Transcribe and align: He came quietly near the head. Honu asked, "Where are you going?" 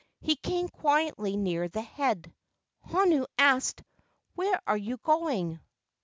He 0.19 0.35
came 0.35 0.67
quietly 0.67 1.37
near 1.37 1.67
the 1.69 1.83
head. 1.83 2.33
Honu 2.89 3.27
asked, 3.37 3.83
"Where 4.33 4.59
are 4.65 4.75
you 4.75 4.97
going?" 4.97 5.59